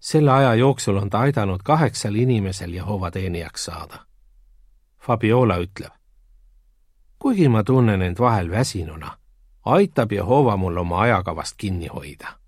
selle 0.00 0.30
aja 0.30 0.54
jooksul 0.54 0.96
on 0.96 1.10
ta 1.10 1.18
aidanud 1.18 1.60
kaheksal 1.64 2.14
inimesel 2.14 2.72
Jehova 2.72 3.10
teenijaks 3.10 3.64
saada. 3.64 4.06
Fabiola 4.98 5.56
ütleb, 5.58 5.92
kuigi 7.22 7.48
ma 7.48 7.64
tunnen 7.64 8.02
end 8.02 8.18
vahel 8.18 8.50
väsinuna, 8.50 9.18
aitab 9.64 10.12
Jehova 10.12 10.56
mul 10.56 10.76
oma 10.76 11.00
ajakavast 11.00 11.54
kinni 11.56 11.86
hoida. 11.86 12.38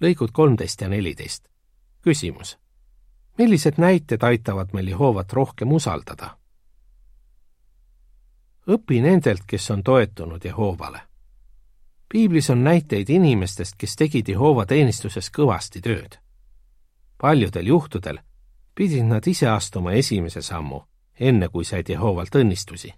lõigud 0.00 0.32
kolmteist 0.32 0.80
ja 0.80 0.88
neliteist. 0.88 1.48
küsimus. 2.00 2.58
millised 3.38 3.74
näited 3.76 4.22
aitavad 4.22 4.68
meil 4.72 4.88
Jehovat 4.88 5.32
rohkem 5.32 5.72
usaldada? 5.72 6.38
õpi 8.68 9.00
nendelt, 9.00 9.42
kes 9.46 9.70
on 9.70 9.82
toetunud 9.82 10.44
Jehovale. 10.44 11.00
piiblis 12.08 12.50
on 12.50 12.64
näiteid 12.64 13.10
inimestest, 13.10 13.74
kes 13.78 13.96
tegid 13.96 14.28
Jehova 14.28 14.66
teenistuses 14.66 15.30
kõvasti 15.30 15.80
tööd. 15.80 16.18
paljudel 17.18 17.66
juhtudel 17.66 18.18
pidid 18.74 19.04
nad 19.04 19.26
ise 19.26 19.48
astuma 19.48 19.92
esimese 19.92 20.42
sammu 20.42 20.88
enne 21.20 21.48
kui 21.48 21.64
said 21.64 21.88
Jehovalt 21.88 22.34
õnnistusi. 22.34 22.92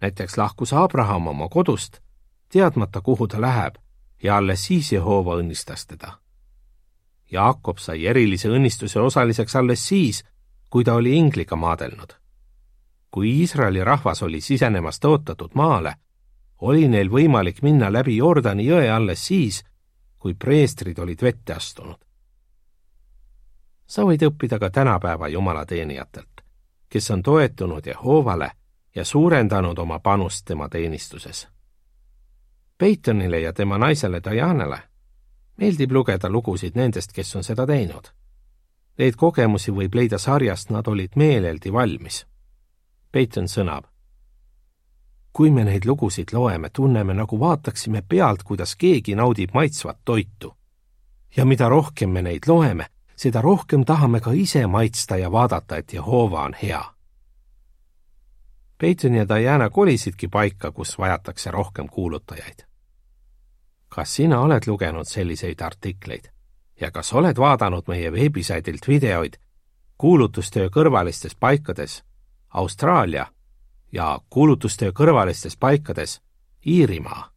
näiteks 0.00 0.36
lahkus 0.36 0.72
Abraham 0.72 1.26
oma 1.26 1.48
kodust, 1.48 2.00
teadmata, 2.48 3.00
kuhu 3.00 3.28
ta 3.28 3.40
läheb, 3.40 3.74
ja 4.22 4.36
alles 4.36 4.66
siis 4.66 4.92
Jehova 4.92 5.36
õnnistas 5.36 5.86
teda. 5.86 6.18
Jaakob 7.32 7.78
sai 7.78 8.06
erilise 8.06 8.48
õnnistuse 8.48 9.00
osaliseks 9.00 9.56
alles 9.56 9.88
siis, 9.88 10.24
kui 10.70 10.84
ta 10.84 10.94
oli 10.94 11.16
ingliga 11.16 11.56
maadelnud. 11.56 12.12
kui 13.10 13.30
Iisraeli 13.40 13.84
rahvas 13.84 14.22
oli 14.22 14.40
sisenemas 14.40 14.98
tõotatud 15.00 15.50
maale, 15.54 15.94
oli 16.60 16.88
neil 16.88 17.10
võimalik 17.10 17.62
minna 17.62 17.92
läbi 17.92 18.16
Jordani 18.16 18.66
jõe 18.66 18.90
alles 18.90 19.26
siis, 19.26 19.64
kui 20.18 20.34
preestrid 20.34 20.98
olid 20.98 21.22
vette 21.22 21.52
astunud. 21.52 21.98
sa 23.86 24.02
võid 24.02 24.22
õppida 24.22 24.58
ka 24.58 24.70
tänapäeva 24.70 25.28
jumalateenijatelt 25.28 26.31
kes 26.92 27.10
on 27.10 27.22
toetunud 27.22 27.86
Jehovale 27.86 28.50
ja 28.94 29.04
suurendanud 29.04 29.78
oma 29.78 29.98
panust 29.98 30.44
tema 30.44 30.68
teenistuses. 30.68 31.48
Peitonile 32.78 33.40
ja 33.40 33.52
tema 33.52 33.78
naisele 33.78 34.20
Dianale 34.24 34.82
meeldib 35.56 35.92
lugeda 35.92 36.30
lugusid 36.30 36.76
nendest, 36.76 37.12
kes 37.12 37.36
on 37.36 37.44
seda 37.44 37.66
teinud. 37.66 38.10
Neid 38.98 39.16
kogemusi 39.16 39.72
võib 39.72 39.94
leida 39.94 40.18
sarjast 40.18 40.70
Nad 40.70 40.88
olid 40.88 41.16
meeleldi 41.16 41.72
valmis. 41.72 42.26
Peiton 43.12 43.48
sõnab. 43.48 43.84
kui 45.32 45.50
me 45.50 45.64
neid 45.64 45.86
lugusid 45.88 46.32
loeme, 46.32 46.68
tunneme, 46.70 47.14
nagu 47.14 47.38
vaataksime 47.40 48.02
pealt, 48.08 48.42
kuidas 48.42 48.76
keegi 48.76 49.14
naudib 49.14 49.54
maitsvat 49.54 49.98
toitu. 50.04 50.54
ja 51.36 51.44
mida 51.44 51.68
rohkem 51.68 52.10
me 52.10 52.22
neid 52.22 52.48
loeme, 52.48 52.86
seda 53.16 53.40
rohkem 53.40 53.84
tahame 53.84 54.20
ka 54.20 54.32
ise 54.32 54.66
maitsta 54.66 55.16
ja 55.16 55.32
vaadata, 55.32 55.76
et 55.76 55.92
Jehova 55.92 56.42
on 56.42 56.54
hea. 56.62 56.84
Peyton 58.78 59.14
ja 59.14 59.28
Diana 59.28 59.70
kolisidki 59.70 60.28
paika, 60.28 60.72
kus 60.72 60.98
vajatakse 60.98 61.50
rohkem 61.50 61.88
kuulutajaid. 61.88 62.66
kas 63.88 64.14
sina 64.14 64.40
oled 64.40 64.62
lugenud 64.66 65.04
selliseid 65.04 65.60
artikleid 65.60 66.24
ja 66.80 66.90
kas 66.90 67.12
oled 67.12 67.36
vaadanud 67.36 67.82
meie 67.88 68.12
veebisaidilt 68.12 68.88
videoid 68.88 69.34
kuulutustöö 69.98 70.68
kõrvalistes 70.68 71.36
paikades 71.40 72.04
Austraalia 72.48 73.26
ja 73.92 74.20
kuulutustöö 74.30 74.92
kõrvalistes 74.92 75.56
paikades 75.56 76.22
Iirimaa? 76.66 77.30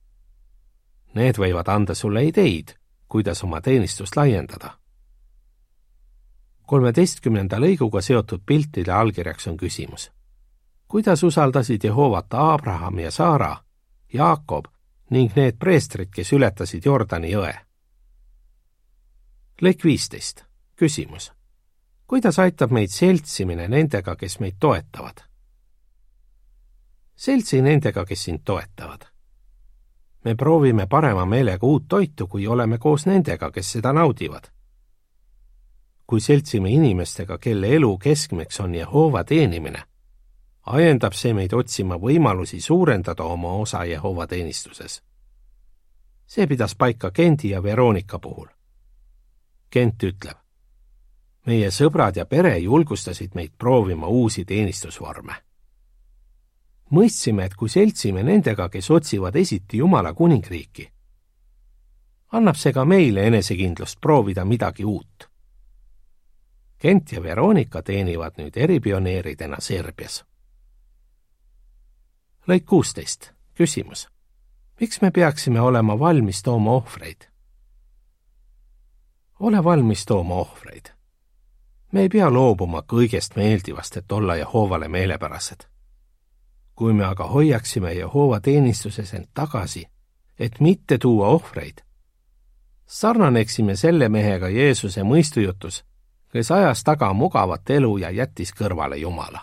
Need 1.13 1.37
võivad 1.37 1.67
anda 1.67 1.93
sulle 1.93 2.23
ideid, 2.23 2.73
kuidas 3.07 3.43
oma 3.43 3.61
teenistust 3.61 4.15
laiendada 4.15 4.77
kolmeteistkümnenda 6.65 7.59
lõiguga 7.59 8.01
seotud 8.01 8.41
piltide 8.45 8.91
allkirjaks 8.91 9.47
on 9.47 9.57
küsimus. 9.57 10.11
kuidas 10.87 11.23
usaldasid 11.23 11.83
Jehovat 11.83 12.33
Abraham 12.33 12.99
ja 12.99 13.11
Saara 13.11 13.57
Jaakob 14.13 14.65
ning 15.09 15.35
need 15.35 15.57
preestrid, 15.59 16.09
kes 16.15 16.33
ületasid 16.33 16.85
Jordani 16.85 17.31
jõe. 17.31 17.53
lõik 19.61 19.83
viisteist, 19.83 20.45
küsimus. 20.75 21.31
kuidas 22.07 22.39
aitab 22.39 22.71
meid 22.71 22.89
seltsimine 22.89 23.67
nendega, 23.67 24.15
kes 24.15 24.39
meid 24.39 24.55
toetavad? 24.59 25.21
seltsi 27.15 27.61
nendega, 27.61 28.05
kes 28.05 28.23
sind 28.23 28.39
toetavad. 28.45 29.05
me 30.25 30.35
proovime 30.35 30.87
parema 30.87 31.25
meelega 31.25 31.67
uut 31.67 31.87
toitu, 31.87 32.27
kui 32.27 32.47
oleme 32.47 32.77
koos 32.77 33.05
nendega, 33.05 33.51
kes 33.51 33.71
seda 33.71 33.93
naudivad. 33.93 34.54
Kui 36.07 36.21
seltsime 36.21 36.69
inimestega, 36.69 37.37
kelle 37.37 37.75
elu 37.75 37.97
keskmeks 37.97 38.59
on 38.59 38.75
Jehova 38.75 39.23
teenimine 39.23 39.83
ajendab 40.65 41.13
see 41.13 41.33
meid 41.37 41.53
otsima 41.53 41.97
võimalusi 42.01 42.59
suurendada 42.61 43.23
oma 43.23 43.53
osa 43.61 43.83
Jehova 43.85 44.27
teenistuses. 44.27 45.01
see 46.25 46.47
pidas 46.47 46.75
paika 46.75 47.11
Kendi 47.11 47.49
ja 47.49 47.63
Veronika 47.63 48.19
puhul. 48.19 48.47
Kent 49.69 50.03
ütleb, 50.03 50.37
meie 51.45 51.69
sõbrad 51.69 52.17
ja 52.17 52.25
pere 52.25 52.57
julgustasid 52.57 53.35
meid 53.35 53.51
proovima 53.57 54.07
uusi 54.07 54.45
teenistusvorme. 54.45 55.33
mõistsime, 56.91 57.45
et 57.45 57.55
kui 57.55 57.69
seltsime 57.69 58.23
nendega, 58.23 58.69
kes 58.69 58.89
otsivad 58.91 59.35
esiti 59.35 59.77
Jumala 59.77 60.13
kuningriiki, 60.13 60.91
annab 62.31 62.55
see 62.55 62.73
ka 62.73 62.85
meile 62.85 63.27
enesekindlust 63.27 64.01
proovida 64.01 64.45
midagi 64.45 64.83
uut. 64.85 65.29
Kent 66.77 67.11
ja 67.11 67.23
Veronika 67.23 67.81
teenivad 67.81 68.37
nüüd 68.37 68.57
eripioneeridena 68.57 69.57
Serbias 69.59 70.23
lõik 72.47 72.65
kuusteist, 72.65 73.31
küsimus. 73.57 74.09
miks 74.79 75.01
me 75.01 75.11
peaksime 75.11 75.61
olema 75.61 75.99
valmis 75.99 76.43
tooma 76.43 76.71
ohvreid? 76.71 77.25
ole 79.39 79.63
valmis 79.63 80.05
tooma 80.05 80.35
ohvreid. 80.35 80.85
me 81.91 82.01
ei 82.01 82.09
pea 82.09 82.29
loobuma 82.33 82.81
kõigest 82.81 83.35
meeldivast, 83.35 83.97
et 83.97 84.11
olla 84.11 84.35
Jehovale 84.35 84.87
meelepärased. 84.87 85.65
kui 86.75 86.93
me 86.93 87.05
aga 87.05 87.27
hoiaksime 87.27 87.93
Jehova 87.93 88.39
teenistuses 88.39 89.13
end 89.13 89.25
tagasi, 89.33 89.85
et 90.39 90.59
mitte 90.59 90.97
tuua 90.97 91.27
ohvreid, 91.27 91.81
sarnaneksime 92.85 93.75
selle 93.75 94.09
mehega 94.09 94.49
Jeesuse 94.49 95.01
mõistujutus, 95.01 95.83
kes 96.35 96.51
ajas 96.51 96.83
taga 96.83 97.13
mugavat 97.13 97.69
elu 97.69 97.97
ja 97.97 98.09
jättis 98.11 98.51
kõrvale 98.51 98.97
Jumala. 98.99 99.39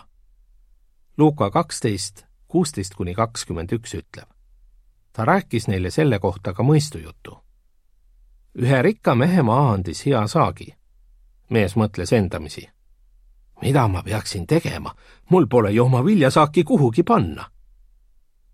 Luuka 1.17 1.49
kaksteist 1.49 2.25
kuusteist 2.47 2.93
kuni 2.93 3.15
kakskümmend 3.17 3.71
üks 3.73 3.95
ütleb. 3.97 4.29
ta 5.13 5.25
rääkis 5.25 5.67
neile 5.67 5.91
selle 5.91 6.19
kohta 6.19 6.53
ka 6.53 6.63
mõistujutu. 6.63 7.39
ühe 8.61 8.81
rikka 8.81 9.15
mehe 9.15 9.41
maa 9.41 9.71
andis 9.71 10.05
hea 10.05 10.27
saagi. 10.27 10.75
mees 11.49 11.75
mõtles 11.75 12.13
endamisi. 12.13 12.69
mida 13.61 13.87
ma 13.87 14.03
peaksin 14.03 14.47
tegema, 14.47 14.95
mul 15.29 15.47
pole 15.47 15.71
ju 15.71 15.85
oma 15.85 16.05
viljasaaki 16.05 16.63
kuhugi 16.63 17.03
panna. 17.03 17.49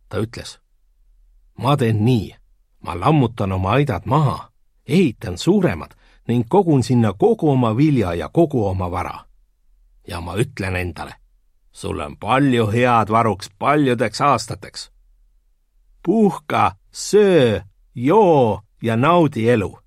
ta 0.09 0.17
ütles. 0.17 0.59
ma 1.57 1.77
teen 1.77 2.05
nii, 2.05 2.35
ma 2.79 2.99
lammutan 2.99 3.51
oma 3.51 3.71
aidad 3.71 4.05
maha, 4.05 4.51
ehitan 4.87 5.37
suuremad 5.37 5.98
ning 6.29 6.45
kogun 6.49 6.83
sinna 6.83 7.13
kogu 7.13 7.49
oma 7.49 7.73
vilja 7.77 8.13
ja 8.13 8.29
kogu 8.29 8.65
oma 8.67 8.91
vara. 8.91 9.25
ja 10.07 10.21
ma 10.21 10.35
ütlen 10.37 10.75
endale 10.75 11.19
sul 11.71 11.99
on 11.99 12.17
palju 12.17 12.67
head 12.71 13.09
varuks 13.09 13.49
paljudeks 13.59 14.21
aastateks. 14.21 14.91
puhka, 16.05 16.75
söö, 16.91 17.61
joo 17.95 18.61
ja 18.83 18.97
naudi 18.97 19.49
elu. 19.49 19.79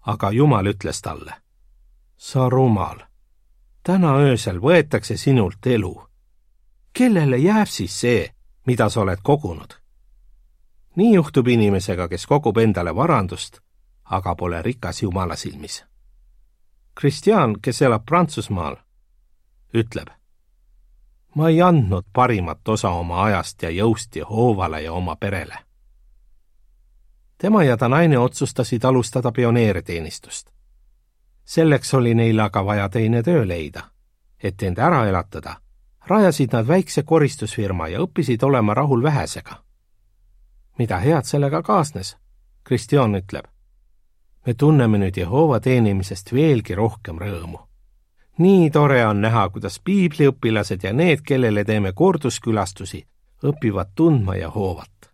aga 0.00 0.30
Jumal 0.30 0.66
ütles 0.66 1.02
talle, 1.02 1.32
sa 2.16 2.48
rumal, 2.48 2.98
täna 3.82 4.16
öösel 4.16 4.58
võetakse 4.58 5.16
sinult 5.16 5.66
elu. 5.66 6.02
kellele 6.92 7.36
jääb 7.36 7.68
siis 7.68 8.00
see, 8.00 8.34
mida 8.66 8.88
sa 8.88 9.00
oled 9.00 9.18
kogunud? 9.22 9.74
nii 10.96 11.14
juhtub 11.14 11.46
inimesega, 11.48 12.08
kes 12.08 12.26
kogub 12.26 12.58
endale 12.58 12.94
varandust, 12.94 13.60
aga 14.10 14.34
pole 14.34 14.62
rikas 14.62 15.02
Jumala 15.02 15.36
silmis. 15.36 15.84
Kristjan, 16.94 17.60
kes 17.62 17.82
elab 17.82 18.04
Prantsusmaal, 18.06 18.76
ütleb, 19.74 20.08
ma 21.34 21.48
ei 21.48 21.62
andnud 21.62 22.04
parimat 22.12 22.68
osa 22.68 22.90
oma 22.90 23.22
ajast 23.24 23.62
ja 23.62 23.70
jõust 23.70 24.16
Jehovale 24.16 24.82
ja 24.82 24.92
oma 24.92 25.16
perele. 25.16 25.58
tema 27.38 27.64
ja 27.64 27.76
ta 27.76 27.88
naine 27.88 28.18
otsustasid 28.18 28.84
alustada 28.84 29.32
pioneeriteenistust. 29.32 30.50
selleks 31.44 31.94
oli 31.94 32.14
neil 32.14 32.40
aga 32.40 32.64
vaja 32.64 32.88
teine 32.88 33.22
töö 33.22 33.48
leida. 33.48 33.82
et 34.42 34.62
end 34.62 34.78
ära 34.78 35.06
elatada, 35.06 35.60
rajasid 36.06 36.52
nad 36.52 36.66
väikse 36.66 37.02
koristusfirma 37.02 37.88
ja 37.88 38.00
õppisid 38.00 38.42
olema 38.42 38.74
rahul 38.74 39.02
vähesega. 39.02 39.64
mida 40.78 40.98
head 40.98 41.24
sellega 41.24 41.62
kaasnes? 41.62 42.16
Kristjan 42.64 43.14
ütleb. 43.14 43.44
Me 44.46 44.54
tunneme 44.54 44.98
nüüd 44.98 45.16
Jehova 45.16 45.60
teenimisest 45.60 46.32
veelgi 46.32 46.74
rohkem 46.74 47.18
rõõmu 47.18 47.68
nii 48.38 48.70
tore 48.70 49.06
on 49.06 49.20
näha, 49.20 49.48
kuidas 49.50 49.80
piibliõpilased 49.84 50.82
ja 50.82 50.92
need, 50.92 51.22
kellele 51.26 51.64
teeme 51.64 51.92
korduskülastusi, 51.92 53.02
õpivad 53.44 53.94
tundma 53.94 54.36
ja 54.36 54.50
hoovat. 54.50 55.10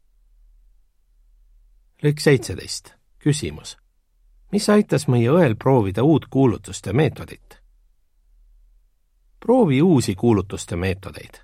lõik 2.05 2.21
seitseteist, 2.21 2.95
küsimus. 3.19 3.77
mis 4.53 4.69
aitas 4.69 5.09
meie 5.09 5.31
õel 5.31 5.57
proovida 5.57 6.03
uut 6.03 6.27
kuulutuste 6.31 6.93
meetodit? 6.93 7.61
proovi 9.41 9.83
uusi 9.83 10.15
kuulutuste 10.15 10.77
meetodeid. 10.77 11.41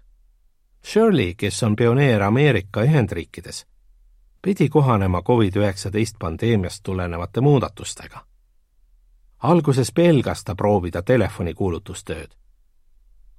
Shirley, 0.85 1.35
kes 1.35 1.63
on 1.63 1.77
pioneer 1.77 2.23
Ameerika 2.23 2.83
Ühendriikides, 2.83 3.67
pidi 4.43 4.69
kohanema 4.69 5.21
Covid-19 5.21 6.17
pandeemiast 6.19 6.83
tulenevate 6.83 7.41
muudatustega 7.41 8.31
alguses 9.41 9.93
pelgas 9.93 10.45
ta 10.45 10.55
proovida 10.55 11.03
telefonikuulutustööd. 11.03 12.31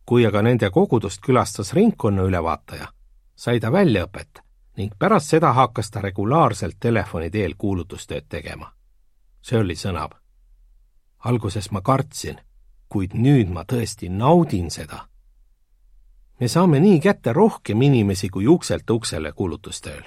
kui 0.05 0.25
aga 0.25 0.41
nende 0.41 0.69
kogudust 0.69 1.21
külastas 1.21 1.73
ringkonna 1.73 2.21
ülevaataja, 2.21 2.87
sai 3.35 3.59
ta 3.59 3.71
väljaõpet 3.71 4.41
ning 4.77 4.93
pärast 4.99 5.27
seda 5.29 5.53
hakkas 5.53 5.91
ta 5.91 6.01
regulaarselt 6.01 6.75
telefoni 6.79 7.29
teel 7.29 7.53
kuulutustööd 7.57 8.25
tegema. 8.29 8.73
Shirley 9.45 9.75
sõnab. 9.75 10.11
alguses 11.19 11.71
ma 11.71 11.81
kartsin, 11.81 12.39
kuid 12.89 13.13
nüüd 13.13 13.49
ma 13.49 13.63
tõesti 13.63 14.09
naudin 14.09 14.71
seda. 14.71 15.07
me 16.39 16.47
saame 16.47 16.79
nii 16.79 16.99
kätte 16.99 17.33
rohkem 17.33 17.81
inimesi 17.81 18.29
kui 18.29 18.47
ukselt 18.47 18.89
uksele 18.89 19.31
kuulutustööl. 19.31 20.03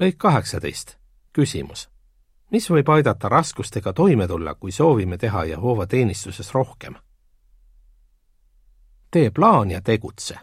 Lõik 0.00 0.18
kaheksateist, 0.18 0.98
küsimus 1.32 1.92
mis 2.52 2.70
võib 2.70 2.88
aidata 2.92 3.28
raskustega 3.28 3.92
toime 3.92 4.28
tulla, 4.28 4.54
kui 4.54 4.72
soovime 4.72 5.18
teha 5.18 5.44
Jehova 5.44 5.86
teenistuses 5.86 6.54
rohkem? 6.54 6.94
tee 9.10 9.30
plaan 9.30 9.70
ja 9.70 9.80
tegutse. 9.80 10.38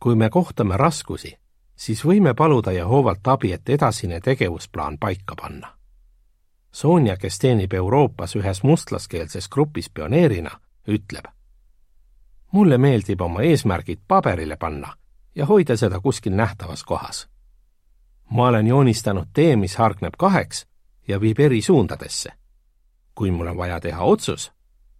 kui 0.00 0.14
me 0.14 0.30
kohtame 0.30 0.76
raskusi, 0.76 1.38
siis 1.76 2.04
võime 2.04 2.34
paluda 2.34 2.72
Jehovalt 2.72 3.26
abi, 3.28 3.52
et 3.52 3.68
edasine 3.68 4.20
tegevusplaan 4.20 4.98
paika 4.98 5.34
panna. 5.42 5.76
Sonja, 6.72 7.16
kes 7.16 7.38
teenib 7.38 7.72
Euroopas 7.72 8.36
ühes 8.36 8.62
mustlaskeelses 8.62 9.48
grupis 9.48 9.90
pioneerina, 9.90 10.50
ütleb. 10.88 11.24
mulle 12.52 12.78
meeldib 12.78 13.20
oma 13.20 13.42
eesmärgid 13.42 14.00
paberile 14.08 14.56
panna 14.56 14.94
ja 15.34 15.46
hoida 15.46 15.76
seda 15.76 16.00
kuskil 16.00 16.32
nähtavas 16.32 16.84
kohas 16.84 17.28
ma 18.30 18.46
olen 18.46 18.66
joonistanud 18.66 19.26
tee, 19.32 19.56
mis 19.56 19.76
hargneb 19.76 20.14
kaheks 20.18 20.66
ja 21.08 21.20
viib 21.20 21.40
eri 21.40 21.62
suundadesse. 21.62 22.32
kui 23.14 23.30
mul 23.30 23.46
on 23.46 23.56
vaja 23.56 23.80
teha 23.80 24.04
otsus, 24.04 24.52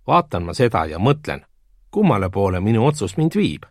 vaatan 0.07 0.43
ma 0.43 0.55
seda 0.55 0.85
ja 0.85 0.99
mõtlen, 0.99 1.47
kummale 1.90 2.31
poole 2.31 2.61
minu 2.61 2.87
otsus 2.87 3.16
mind 3.16 3.33
viib. 3.35 3.62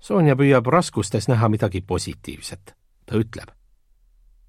Sonja 0.00 0.36
püüab 0.36 0.66
raskustes 0.66 1.28
näha 1.28 1.48
midagi 1.48 1.80
positiivset. 1.80 2.76
ta 3.06 3.16
ütleb. 3.16 3.50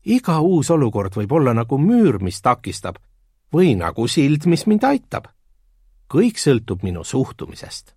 iga 0.05 0.39
uus 0.39 0.69
olukord 0.71 1.15
võib 1.15 1.31
olla 1.31 1.53
nagu 1.53 1.77
müür, 1.77 2.19
mis 2.21 2.41
takistab, 2.41 2.95
või 3.53 3.75
nagu 3.75 4.07
sild, 4.07 4.45
mis 4.45 4.65
mind 4.65 4.83
aitab. 4.83 5.25
kõik 6.13 6.37
sõltub 6.37 6.83
minu 6.83 7.03
suhtumisest. 7.03 7.95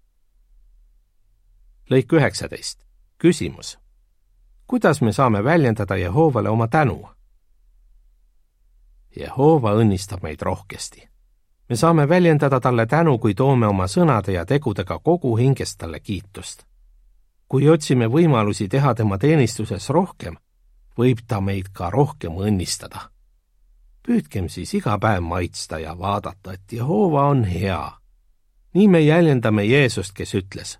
lõik 1.90 2.12
üheksateist. 2.12 2.84
küsimus 3.18 3.83
kuidas 4.66 5.02
me 5.02 5.12
saame 5.12 5.44
väljendada 5.44 5.96
Jehovale 5.96 6.48
oma 6.48 6.68
tänu? 6.68 7.08
Jehova 9.16 9.74
õnnistab 9.78 10.22
meid 10.22 10.42
rohkesti. 10.42 11.08
me 11.68 11.76
saame 11.76 12.08
väljendada 12.08 12.60
talle 12.60 12.86
tänu, 12.86 13.18
kui 13.18 13.34
toome 13.34 13.66
oma 13.66 13.84
sõnade 13.84 14.32
ja 14.32 14.46
tegudega 14.46 14.98
kogu 14.98 15.36
hingest 15.36 15.78
talle 15.78 16.00
kiitust. 16.00 16.64
kui 17.48 17.68
otsime 17.68 18.06
võimalusi 18.06 18.68
teha 18.68 18.94
tema 18.94 19.18
teenistuses 19.18 19.90
rohkem, 19.90 20.36
võib 20.98 21.18
ta 21.26 21.40
meid 21.40 21.68
ka 21.72 21.90
rohkem 21.90 22.32
õnnistada. 22.32 23.10
püüdkem 24.06 24.48
siis 24.48 24.74
iga 24.74 24.98
päev 24.98 25.22
maitsta 25.22 25.78
ja 25.78 25.98
vaadata, 25.98 26.52
et 26.52 26.72
Jehova 26.72 27.26
on 27.26 27.44
hea. 27.44 27.92
nii 28.74 28.88
me 28.88 29.00
jäljendame 29.00 29.64
Jeesust, 29.64 30.12
kes 30.12 30.34
ütles, 30.34 30.78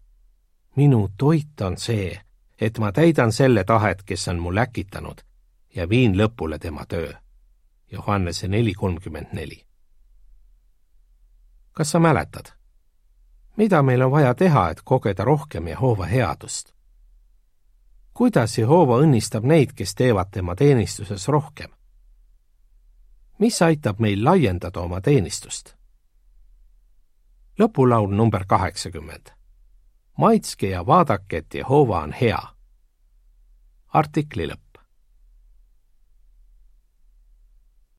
minu 0.77 1.11
toit 1.17 1.61
on 1.61 1.77
see, 1.77 2.24
et 2.61 2.79
ma 2.79 2.93
täidan 2.93 3.33
selle 3.33 3.65
tahet, 3.65 4.03
kes 4.03 4.29
on 4.29 4.39
mul 4.39 4.57
äkitanud 4.57 5.21
ja 5.75 5.89
viin 5.89 6.19
lõpule 6.19 6.59
tema 6.59 6.87
töö. 6.87 7.13
Johannese 7.93 8.49
neli 8.49 8.75
kolmkümmend 8.75 9.27
neli. 9.33 9.65
kas 11.73 11.91
sa 11.91 11.99
mäletad, 11.99 12.53
mida 13.57 13.83
meil 13.83 14.03
on 14.03 14.11
vaja 14.11 14.35
teha, 14.35 14.71
et 14.71 14.81
kogeda 14.85 15.25
rohkem 15.25 15.69
Jehova 15.69 16.07
headust? 16.07 16.73
kuidas 18.15 18.59
Jehova 18.59 18.99
õnnistab 19.03 19.45
neid, 19.45 19.73
kes 19.75 19.95
teevad 19.95 20.31
tema 20.31 20.55
teenistuses 20.55 21.29
rohkem? 21.29 21.71
mis 23.39 23.63
aitab 23.63 23.99
meil 23.99 24.25
laiendada 24.25 24.81
oma 24.81 25.01
teenistust? 25.01 25.75
lõpulaul 27.59 28.15
number 28.15 28.45
kaheksakümmend. 28.47 29.31
Maitske 30.17 30.69
ja 30.69 30.87
vaadake, 30.87 31.37
et 31.37 31.55
Jehova 31.55 32.03
on 32.03 32.13
hea. 32.13 32.43
artikli 33.95 34.47
lõpp. 34.51 34.64